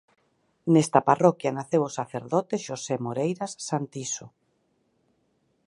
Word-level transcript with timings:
Nesta 0.73 0.99
parroquia 1.09 1.55
naceu 1.57 1.81
o 1.85 1.95
sacerdote 1.99 2.55
Xosé 2.65 2.95
Moreiras 3.05 3.51
Santiso. 3.69 4.25